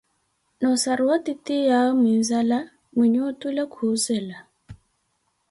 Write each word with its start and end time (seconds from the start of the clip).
Noo 0.59 0.73
ossaruwa 0.77 1.15
titiyawe 1.25 1.91
muinzala, 2.01 2.57
mwinhe 2.95 3.21
otule 3.29 3.63
khuzela, 3.73 4.37